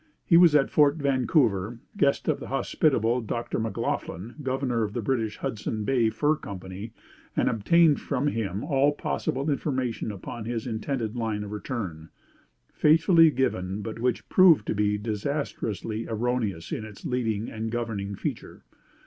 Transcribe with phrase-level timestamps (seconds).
[0.25, 3.59] He was at Fort Vancouver, guest of the hospitable Dr.
[3.59, 6.91] McLaughlin, Governor of the British Hudson Bay Fur Company;
[7.37, 12.09] and obtained from him all possible information upon his intended line of return
[12.73, 18.63] faithfully given, but which proved to be disastrously erroneous in its leading and governing feature.